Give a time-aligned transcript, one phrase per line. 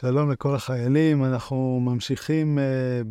[0.00, 2.60] שלום לכל החיילים, אנחנו ממשיכים uh,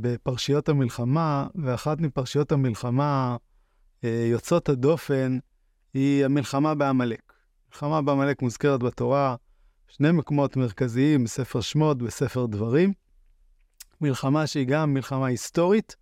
[0.01, 3.37] בפרשיות המלחמה, ואחת מפרשיות המלחמה
[4.01, 5.37] uh, יוצאות הדופן
[5.93, 7.33] היא המלחמה בעמלק.
[7.71, 9.35] מלחמה בעמלק מוזכרת בתורה,
[9.87, 12.93] שני מקומות מרכזיים בספר שמות, בספר דברים.
[14.01, 15.95] מלחמה שהיא גם מלחמה היסטורית,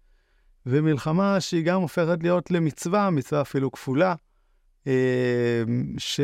[0.65, 4.15] ומלחמה שהיא גם הופכת להיות למצווה, מצווה אפילו כפולה,
[4.83, 4.87] uh,
[5.97, 6.19] ש...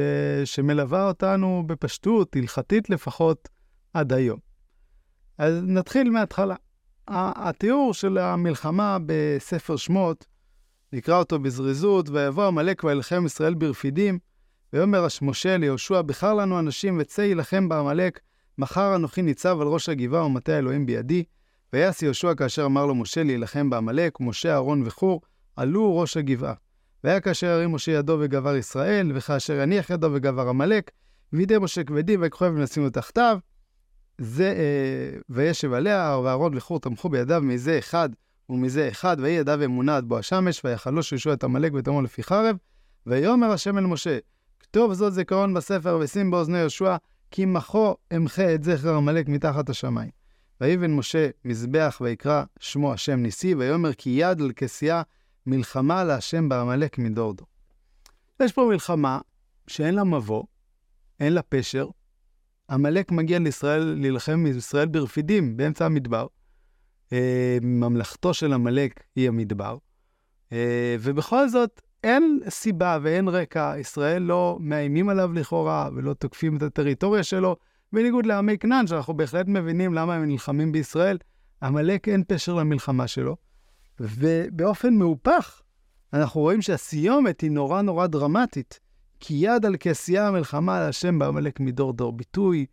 [0.46, 3.50] שמלווה אותנו בפשטות, הלכתית לפחות,
[3.94, 4.49] עד היום.
[5.40, 6.56] אז נתחיל מההתחלה.
[7.08, 10.26] התיאור של המלחמה בספר שמות,
[10.94, 14.20] נקרא אותו בזריזות, ויבוא עמלק וילחם ישראל ברפידים,
[14.74, 18.20] ויאמר משה ליהושע, בחר לנו אנשים וצא יילחם בעמלק,
[18.58, 21.24] מחר אנוכי ניצב על ראש הגבעה ומטה האלוהים בידי.
[21.74, 25.22] ויעש יהושע כאשר אמר לו משה להילחם בעמלק, ומשה אהרון וחור
[25.56, 26.54] עלו ראש הגבעה.
[27.04, 30.92] והיה כאשר ירים משה ידו וגבר ישראל, וכאשר יניח ידו וגבר עמלק,
[31.34, 33.40] וידי משה כבדי ויקחו אבן ושימו תחתיו,
[34.20, 38.10] זה, אה, וישב עליה, ואהרון וחור תמכו בידיו מזה אחד
[38.50, 42.58] ומזה אחד, ויהי ידיו אמונה עד השמש, ויחלוש ישוע את עמלק ותאמר לפי חרב,
[43.06, 44.18] ויאמר השם אל משה,
[44.60, 46.96] כתוב זאת זיכרון בספר ושים באוזני יהושע,
[47.32, 50.10] כי מחו אמחה את זכר עמלק מתחת השמיים.
[50.62, 55.02] ויבן משה מזבח ויקרא שמו השם ניסי, ויאמר כי יד על כסייה
[55.46, 57.48] מלחמה להשם בעמלק מדור דור.
[58.40, 59.20] יש פה מלחמה
[59.68, 60.44] שאין לה מבוא,
[61.20, 61.88] אין לה פשר,
[62.70, 66.28] עמלק מגיע לישראל, להילחם עם ישראל ברפידים, באמצע המדבר.
[67.14, 69.78] אה, ממלכתו של עמלק היא המדבר.
[70.52, 76.62] אה, ובכל זאת, אין סיבה ואין רקע, ישראל לא מאיימים עליו לכאורה ולא תוקפים את
[76.62, 77.56] הטריטוריה שלו,
[77.94, 81.18] בניגוד לעמי כנען, שאנחנו בהחלט מבינים למה הם נלחמים בישראל.
[81.64, 83.36] עמלק אין פשר למלחמה שלו.
[84.00, 85.62] ובאופן מהופך,
[86.14, 88.80] אנחנו רואים שהסיומת היא נורא נורא דרמטית.
[89.20, 92.14] כי יד על כסייה המלחמה להשם בעמלק מדור דור.
[92.14, 92.66] ביטוי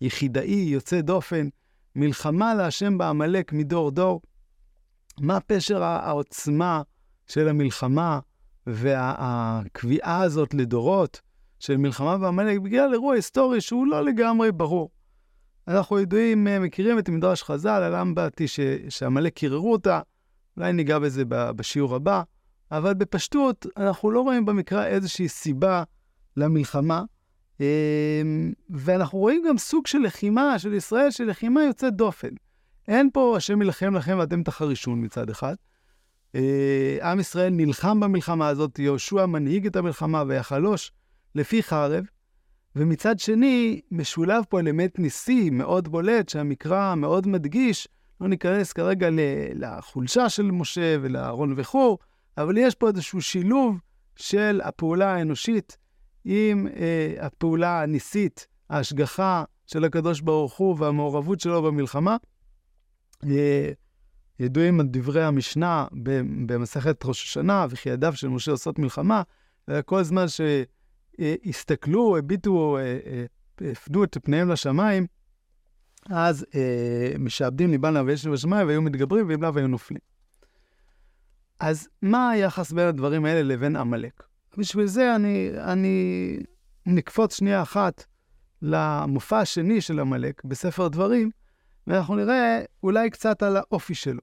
[0.00, 1.48] יחידאי, יוצא דופן,
[1.96, 4.20] מלחמה להשם בעמלק מדור דור.
[5.20, 6.82] מה פשר העוצמה
[7.26, 8.20] של המלחמה
[8.66, 11.20] והקביעה הזאת לדורות
[11.58, 14.90] של מלחמה בעמלק בגלל אירוע היסטורי שהוא לא לגמרי ברור.
[15.68, 18.46] אנחנו ידועים, מכירים את מדרש חז"ל, על אמבטי
[18.88, 20.00] שעמלק קיררו אותה,
[20.56, 22.22] אולי ניגע בזה בשיעור הבא,
[22.76, 25.82] אבל בפשטות אנחנו לא רואים במקרא איזושהי סיבה
[26.36, 27.02] למלחמה,
[27.60, 32.28] אמ, ואנחנו רואים גם סוג של לחימה של ישראל, של לחימה יוצאת דופן.
[32.88, 35.54] אין פה השם יילחם לכם ואתם תחרישון מצד אחד.
[36.34, 40.92] אה, עם ישראל נלחם במלחמה הזאת, יהושע מנהיג את המלחמה ויחלוש
[41.34, 42.04] לפי חרב,
[42.76, 47.88] ומצד שני משולב פה אלמנט ניסי מאוד בולט, שהמקרא מאוד מדגיש,
[48.20, 49.08] לא ניכנס כרגע
[49.54, 51.98] לחולשה של משה ולאהרון וחור,
[52.38, 53.78] אבל יש פה איזשהו שילוב
[54.16, 55.78] של הפעולה האנושית
[56.24, 62.16] עם אה, הפעולה הניסית, ההשגחה של הקדוש ברוך הוא והמעורבות שלו במלחמה.
[63.24, 63.72] אה,
[64.38, 65.86] ידועים דברי המשנה
[66.46, 69.22] במסכת ראש השנה, וכי ידיו של משה עושות מלחמה,
[69.68, 73.24] וכל זמן שהסתכלו, הביטו, אה, אה,
[73.70, 75.06] הפנו את פניהם לשמיים,
[76.10, 80.13] אז אה, משעבדים ליבן ויש בשמיים והיו מתגברים, ואם לאו היו נופלים.
[81.60, 84.22] אז מה היחס בין הדברים האלה לבין עמלק?
[84.58, 86.36] בשביל זה אני, אני
[86.86, 88.04] נקפוץ שנייה אחת
[88.62, 91.30] למופע השני של עמלק בספר דברים,
[91.86, 94.20] ואנחנו נראה אולי קצת על האופי שלו.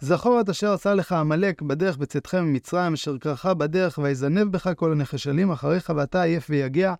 [0.00, 4.92] זכור את אשר עשה לך עמלק בדרך בצאתכם ממצרים, אשר קרחה בדרך, ויזנב בך כל
[4.92, 6.94] הנחשלים אחריך, ואתה עייף ויגע,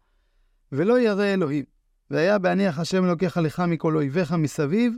[0.72, 1.64] ולא ירא אלוהים.
[2.10, 4.96] והיה בהניח השם אלוקיך לך מכל אויביך מסביב,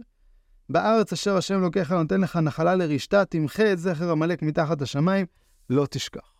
[0.71, 5.27] בארץ אשר השם אלוקיך נותן לך נחלה לרשתה, תמחה את זכר עמלק מתחת השמיים,
[5.71, 6.35] לא תשכח.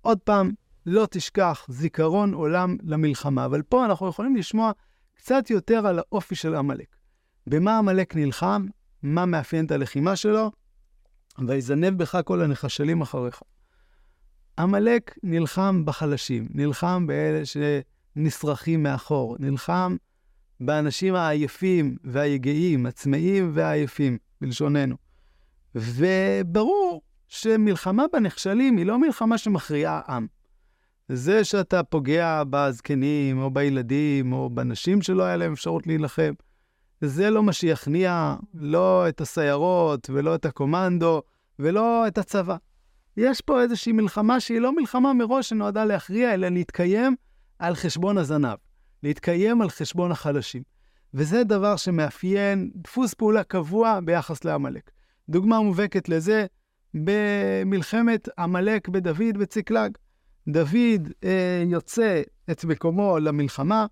[0.00, 0.52] עוד פעם,
[0.86, 3.44] לא תשכח, זיכרון עולם למלחמה.
[3.44, 4.72] אבל פה אנחנו יכולים לשמוע
[5.14, 6.96] קצת יותר על האופי של עמלק.
[7.46, 8.66] במה עמלק נלחם,
[9.02, 10.50] מה מאפיין את הלחימה שלו,
[11.48, 13.42] ויזנב בך כל הנחשלים אחריך.
[14.58, 19.96] עמלק נלחם בחלשים, נלחם באלה שנשרכים מאחור, נלחם
[20.60, 24.96] באנשים העייפים והיגעים, הצמאים והעייפים, בלשוננו.
[25.74, 30.26] וברור שמלחמה בנחשלים היא לא מלחמה שמכריעה עם.
[31.08, 36.32] זה שאתה פוגע בזקנים, או בילדים, או בנשים שלא היה להם אפשרות להילחם,
[37.00, 41.22] זה לא מה שיכניע לא את הסיירות, ולא את הקומנדו,
[41.58, 42.56] ולא את הצבא.
[43.16, 47.16] יש פה איזושהי מלחמה שהיא לא מלחמה מראש שנועדה להכריע, אלא להתקיים
[47.58, 48.56] על חשבון הזנב,
[49.02, 50.62] להתקיים על חשבון החלשים.
[51.14, 54.90] וזה דבר שמאפיין דפוס פעולה קבוע ביחס לעמלק.
[55.28, 56.46] דוגמה מובהקת לזה,
[56.94, 59.90] במלחמת עמלק בדוד בציקלג.
[60.48, 63.86] דוד אה, יוצא את מקומו למלחמה,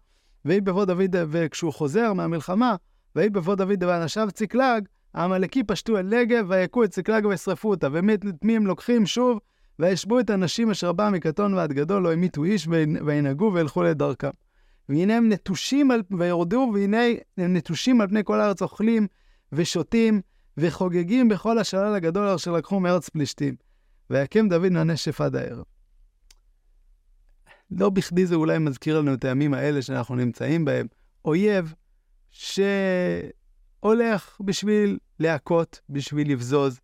[0.44, 2.76] ויהי בבוא דוד, וכשהוא חוזר מהמלחמה,
[3.16, 4.84] ויהי בבוא דוד ואנשיו ציקלג,
[5.14, 7.88] העמלקי פשטו אל נגב, ויכו את ציקלג וישרפו אותה.
[7.93, 9.06] ואת מי הם לוקחים?
[9.06, 9.38] שוב,
[9.78, 12.69] וישבו את הנשים אשר באה מקטון ועד גדול, לא המיתו איש,
[13.06, 14.31] וינהגו וילכו לדרכם.
[14.88, 17.02] והנה הם נטושים, על, וירדו, והנה
[17.37, 19.06] הם נטושים על פני כל הארץ, אוכלים
[19.52, 20.20] ושותים,
[20.56, 23.55] וחוגגים בכל השלל הגדול אשר לקחו מארץ פלישתים.
[24.11, 25.64] ויקם דוד מהנשף עד הערב.
[27.70, 30.87] לא בכדי זה אולי מזכיר לנו את הימים האלה שאנחנו נמצאים בהם.
[31.25, 31.75] אויב
[32.31, 33.00] שהולך
[34.41, 36.81] בשביל להכות, בשביל לבזוז.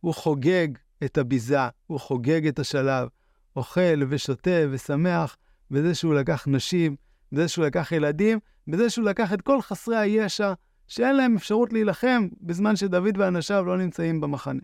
[0.00, 0.68] הוא חוגג
[1.04, 3.08] את הביזה, הוא חוגג את השלב,
[3.56, 5.36] אוכל ושותה ושמח
[5.70, 6.96] בזה שהוא לקח נשים,
[7.32, 8.38] בזה שהוא לקח ילדים,
[8.68, 10.52] בזה שהוא לקח את כל חסרי הישע,
[10.88, 14.60] שאין להם אפשרות להילחם בזמן שדוד ואנשיו לא נמצאים במחנה.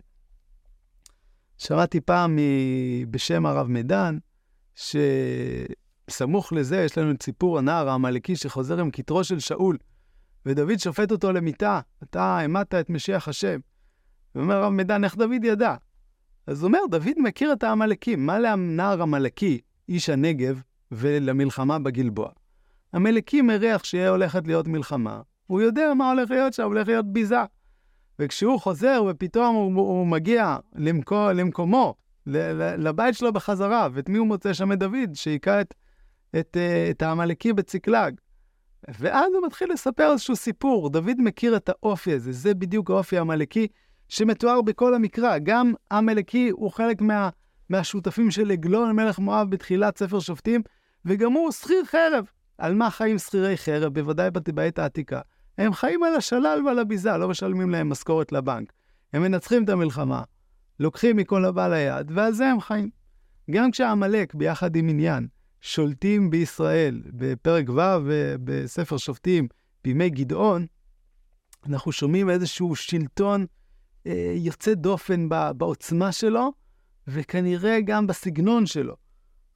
[1.57, 2.39] שמעתי פעם
[3.09, 4.17] בשם הרב מדן,
[4.75, 9.77] שסמוך לזה יש לנו את סיפור הנער העמלקי שחוזר עם כתרו של שאול,
[10.45, 13.59] ודוד שופט אותו למיתה, אתה העמדת את משיח השם.
[14.35, 15.75] ואומר הרב מדן, איך דוד ידע?
[16.47, 18.25] אז אומר, דוד מכיר את העמלקים.
[18.25, 20.61] מה לנער עמלקי, איש הנגב,
[20.91, 22.29] ולמלחמה בגלבוע?
[22.93, 27.43] עמלקי מריח שיהיה הולכת להיות מלחמה, הוא יודע מה הולך להיות שם, הולך להיות ביזה.
[28.19, 31.95] וכשהוא חוזר ופתאום הוא, הוא מגיע למקו, למקומו,
[32.25, 35.73] לבית שלו בחזרה, ואת מי הוא מוצא שם את דוד, שהיכה את,
[36.39, 38.13] את, אה, את העמלקי בצקלג.
[38.99, 40.89] ואז הוא מתחיל לספר איזשהו סיפור.
[40.89, 43.67] דוד מכיר את האופי הזה, זה בדיוק האופי העמלקי
[44.09, 45.37] שמתואר בכל המקרא.
[45.37, 47.29] גם עמלקי הוא חלק מה,
[47.69, 50.61] מהשותפים של עגלון, מלך מואב, בתחילת ספר שופטים,
[51.05, 52.25] וגם הוא שכיר חרב.
[52.59, 53.93] על מה חיים שכירי חרב?
[53.93, 55.21] בוודאי בעת העתיקה.
[55.57, 58.73] הם חיים על השלל ועל הביזה, לא משלמים להם משכורת לבנק.
[59.13, 60.23] הם מנצחים את המלחמה,
[60.79, 62.89] לוקחים מכל הבא ליד, ועל זה הם חיים.
[63.51, 65.27] גם כשעמלק, ביחד עם עניין,
[65.61, 67.81] שולטים בישראל, בפרק ו'
[68.43, 69.47] בספר שופטים,
[69.83, 70.65] בימי גדעון,
[71.65, 73.45] אנחנו שומעים איזשהו שלטון
[74.07, 76.51] אה, יוצא דופן בעוצמה שלו,
[77.07, 78.95] וכנראה גם בסגנון שלו.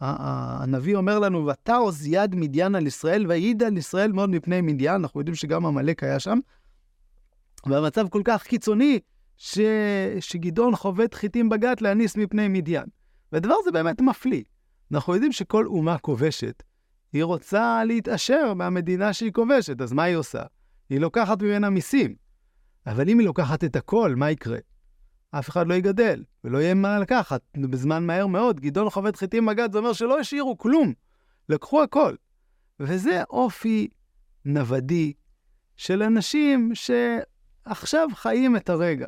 [0.03, 5.19] הנביא אומר לנו, ותעוז יד מדיין על ישראל, ויעיד על ישראל מאוד מפני מדיין, אנחנו
[5.19, 6.39] יודעים שגם עמלק היה שם.
[7.65, 8.99] והמצב כל כך קיצוני,
[9.37, 9.59] ש...
[10.19, 12.85] שגדעון חובט חיטים בגת להניס מפני מדיין.
[13.31, 14.43] והדבר הזה באמת מפליא.
[14.91, 16.63] אנחנו יודעים שכל אומה כובשת,
[17.13, 20.41] היא רוצה להתעשר מהמדינה שהיא כובשת, אז מה היא עושה?
[20.89, 22.15] היא לוקחת ממנה מיסים.
[22.87, 24.57] אבל אם היא לוקחת את הכל, מה יקרה?
[25.39, 28.59] אף אחד לא יגדל, ולא יהיה מה לקחת בזמן מהר מאוד.
[28.59, 30.93] גדעון חובט חיטים מגד, זה אומר שלא השאירו כלום,
[31.49, 32.15] לקחו הכל.
[32.79, 33.87] וזה אופי
[34.45, 35.13] נוודי
[35.77, 39.07] של אנשים שעכשיו חיים את הרגע,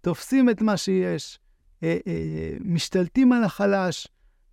[0.00, 1.38] תופסים את מה שיש,
[1.82, 4.08] אה, אה, משתלטים על החלש,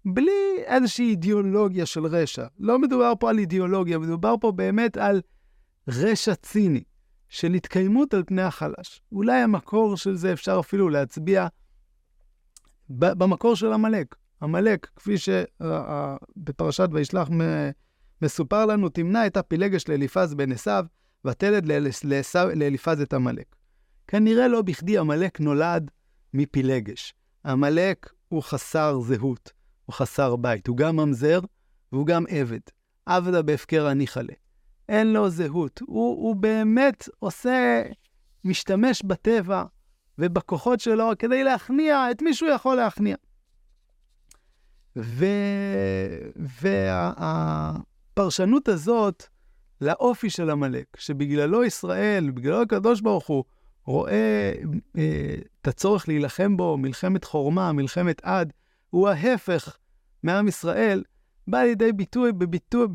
[0.05, 2.45] בלי איזושהי אידיאולוגיה של רשע.
[2.59, 5.21] לא מדובר פה על אידיאולוגיה, מדובר פה באמת על
[5.88, 6.83] רשע ציני.
[7.33, 9.01] של התקיימות על פני החלש.
[9.12, 11.47] אולי המקור של זה אפשר אפילו להצביע
[12.89, 14.15] במקור של עמלק.
[14.41, 17.30] עמלק, כפי שבפרשת וישלח
[18.21, 20.85] מסופר לנו, תמנע את הפילגש לאליפז בן עשיו,
[21.25, 21.65] ותלד
[22.56, 23.56] לאליפז את עמלק.
[24.07, 25.91] כנראה לא בכדי עמלק נולד
[26.34, 27.13] מפילגש.
[27.46, 29.51] עמלק הוא חסר זהות,
[29.86, 30.67] הוא חסר בית.
[30.67, 31.39] הוא גם ממזר
[31.91, 32.60] והוא גם עבד.
[33.05, 34.34] עבדה בהפקר הניחלה.
[34.90, 35.80] אין לו זהות.
[35.86, 37.84] הוא, הוא באמת עושה,
[38.44, 39.63] משתמש בטבע
[40.18, 43.16] ובכוחות שלו כדי להכניע את מי שהוא יכול להכניע.
[48.16, 49.24] והפרשנות וה, הזאת
[49.82, 53.44] לאופי של עמלק, שבגללו ישראל, בגללו הקדוש ברוך הוא,
[53.86, 54.54] רואה
[54.98, 58.54] אה, את הצורך להילחם בו, מלחמת חורמה, מלחמת עד,
[58.90, 59.78] הוא ההפך
[60.24, 61.04] מעם ישראל,
[61.47, 62.88] בא לידי ביטוי בביטוי,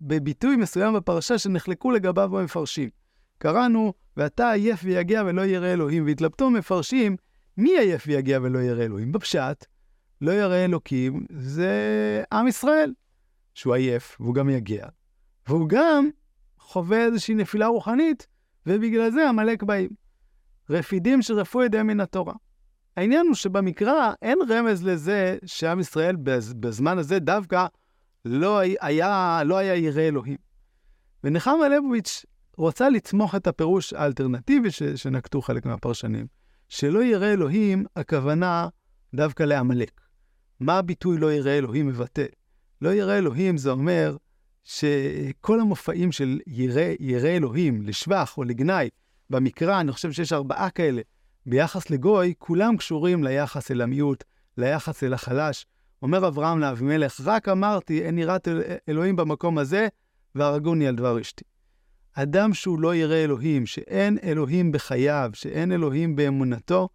[0.00, 2.88] בביטוי מסוים בפרשה שנחלקו לגביו המפרשים.
[3.38, 7.16] קראנו, ואתה עייף ויגע ולא ירא אלוהים, והתלבטו מפרשים,
[7.56, 9.12] מי עייף ויגע ולא ירא אלוהים?
[9.12, 9.66] בפשט,
[10.20, 11.72] לא ירא אלוקים, זה
[12.32, 12.92] עם ישראל,
[13.54, 14.86] שהוא עייף, והוא גם יגע,
[15.48, 16.08] והוא גם
[16.58, 18.26] חווה איזושהי נפילה רוחנית,
[18.66, 19.90] ובגלל זה עמלק באים.
[20.70, 22.34] רפידים שרפו ידיהם מן התורה.
[22.96, 26.16] העניין הוא שבמקרא אין רמז לזה שעם ישראל
[26.60, 27.66] בזמן הזה דווקא
[28.24, 30.36] לא היה, לא היה ירא אלוהים.
[31.24, 32.24] ונחמה ליבוביץ'
[32.56, 36.26] רוצה לתמוך את הפירוש האלטרנטיבי ש, שנקטו חלק מהפרשנים,
[36.68, 38.68] שלא ירא אלוהים, הכוונה
[39.14, 40.00] דווקא לעמלק.
[40.60, 42.24] מה הביטוי לא ירא אלוהים מבטא?
[42.82, 44.16] לא ירא אלוהים זה אומר
[44.64, 46.38] שכל המופעים של
[47.00, 48.88] ירא אלוהים לשבח או לגנאי,
[49.30, 51.02] במקרא, אני חושב שיש ארבעה כאלה,
[51.46, 54.24] ביחס לגוי, כולם קשורים ליחס אל המיעוט,
[54.58, 55.66] ליחס אל החלש.
[56.02, 59.88] אומר אברהם לאבימלך, רק אמרתי, אין יראת אל- אלוהים במקום הזה,
[60.34, 61.44] והרגוני על דבר אשתי.
[62.14, 66.88] אדם שהוא לא ירא אלוהים, שאין אלוהים בחייו, שאין אלוהים באמונתו,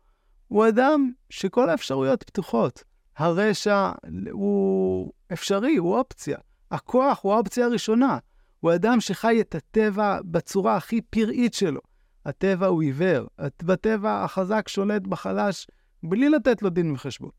[0.48, 2.84] הוא אדם שכל האפשרויות פתוחות.
[3.18, 3.92] הרשע
[4.32, 6.38] הוא אפשרי, הוא אופציה.
[6.72, 8.18] הכוח הוא האופציה הראשונה.
[8.60, 11.82] הוא אדם שחי את הטבע בצורה הכי פראית שלו.
[12.28, 13.28] הטבע הוא עיוור.
[13.64, 15.68] בטבע החזק שולט בחלש
[16.04, 17.30] בלי לתת לו דין וחשבון.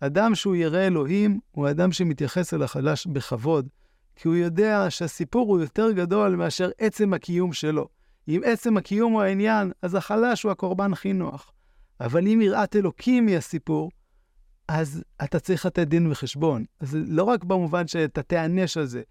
[0.00, 3.68] אדם שהוא ירא אלוהים הוא אדם שמתייחס אל החלש בכבוד,
[4.16, 7.88] כי הוא יודע שהסיפור הוא יותר גדול מאשר עצם הקיום שלו.
[8.28, 11.52] אם עצם הקיום הוא העניין, אז החלש הוא הקורבן הכי נוח.
[12.00, 13.90] אבל אם יראת אלוקים היא הסיפור,
[14.68, 16.64] אז אתה צריך לתת דין וחשבון.
[16.80, 19.02] אז לא רק במובן שאתה תיענש על זה,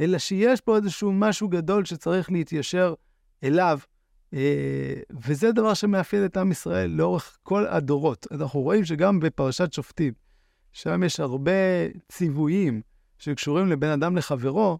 [0.00, 2.94] אלא שיש פה איזשהו משהו גדול שצריך להתיישר
[3.44, 3.78] אליו,
[5.24, 8.26] וזה דבר שמאפיין את עם ישראל לאורך כל הדורות.
[8.30, 10.12] אנחנו רואים שגם בפרשת שופטים,
[10.72, 11.52] שם יש הרבה
[12.08, 12.80] ציוויים
[13.18, 14.78] שקשורים לבן אדם לחברו,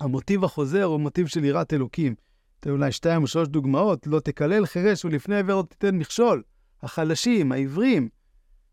[0.00, 2.14] המוטיב החוזר הוא מוטיב של יראת אלוקים.
[2.60, 6.42] אתן אולי שתיים או שלוש דוגמאות, לא תקלל חירש ולפני עבר לא תיתן מכשול.
[6.82, 8.08] החלשים, העיוורים,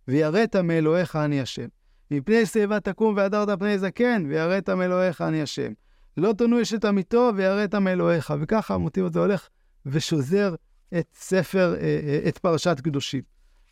[0.08, 1.68] ויראת מאלוהיך אני השם.
[2.12, 5.74] מפני שיבה תקום והדרת פני זקן, ויראת מאלוהיך אני השם.
[6.18, 8.34] לא תונו אשת עמיתו, ויראת מאלוהיך.
[8.40, 9.48] וככה המוטיב הזה הולך
[9.86, 10.56] ושוזר
[11.00, 13.22] את ספר, אה, אה, את פרשת קדושים.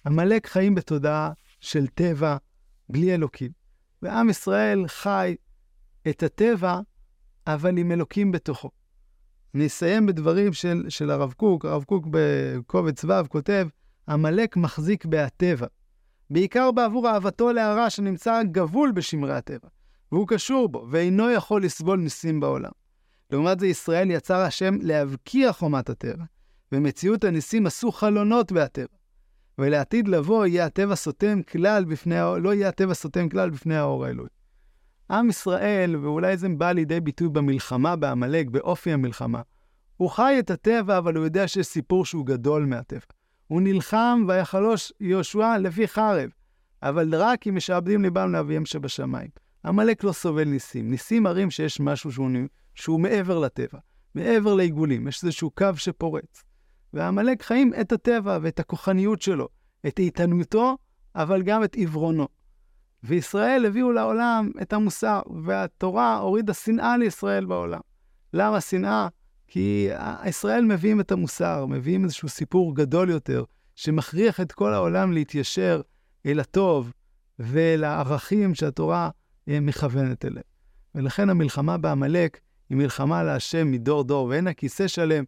[0.06, 2.38] עמלק חיים בתודעה של טבע
[2.90, 3.52] בלי אלוקים.
[4.02, 5.36] ועם ישראל חי
[6.10, 6.80] את הטבע,
[7.48, 8.70] אבל עם אלוקים בתוכו.
[9.56, 11.66] אני אסיים בדברים של, של הרב קוק.
[11.66, 13.68] הרב קוק בקובץ ו' כותב,
[14.10, 15.68] עמלק מחזיק בהטבע,
[16.30, 19.68] בעיקר בעבור אהבתו להרע שנמצא גבול בשמרי הטבע,
[20.12, 22.72] והוא קשור בו, ואינו יכול לסבול ניסים בעולם.
[23.34, 26.24] לעומת זה, ישראל יצר השם להבקיע חומת הטבע,
[26.72, 28.96] ומציאות הניסים עשו חלונות בהטבע.
[29.58, 34.30] ולעתיד לבוא יהיה הטבע סותם כלל בפני, לא יהיה הטבע סותם כלל בפני האור האלוהי.
[35.12, 39.42] עם ישראל, ואולי זה בא לידי ביטוי במלחמה בעמלק, באופי המלחמה,
[39.98, 43.00] הוא חי את הטבע, אבל הוא יודע שיש סיפור שהוא גדול מהטבע.
[43.48, 46.30] הוא נלחם ויחלוש יהושע לפי חרב,
[46.84, 49.30] אבל רק אם משעבדים ליבם לאביהם שבשמיים.
[49.66, 50.92] עמלק לא סובל ניסים.
[50.92, 52.30] ניסים מראים שיש משהו שהוא,
[52.76, 53.80] שהוא מעבר לטבע,
[54.16, 56.44] מעבר לעיגולים, יש איזשהו קו שפורץ.
[56.94, 59.48] ועמלק חיים את הטבע ואת הכוחניות שלו,
[59.88, 60.78] את איתנותו,
[61.16, 62.28] אבל גם את עיוורונו.
[63.04, 67.80] וישראל הביאו לעולם את המוסר, והתורה הורידה שנאה לישראל בעולם.
[68.34, 69.08] למה שנאה?
[69.48, 69.90] כי
[70.26, 73.44] ישראל מביאים את המוסר, מביאים איזשהו סיפור גדול יותר,
[73.76, 75.82] שמכריח את כל העולם להתיישר
[76.26, 76.92] אל הטוב
[77.40, 79.10] ואל הערכים שהתורה
[79.48, 80.44] אה, מכוונת אליהם.
[80.96, 82.40] ולכן המלחמה בעמלק
[82.74, 85.24] היא מלחמה להשם מדור דור, ואין הכיסא שלם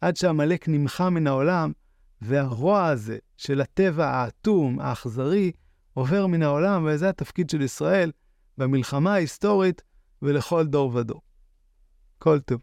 [0.00, 1.72] עד שעמלק נמחה מן העולם,
[2.22, 5.52] והרוע הזה של הטבע האטום, האכזרי,
[5.94, 8.12] עובר מן העולם, וזה התפקיד של ישראל
[8.58, 9.82] במלחמה ההיסטורית
[10.22, 11.20] ולכל דור ודור.
[12.18, 12.60] כל טוב.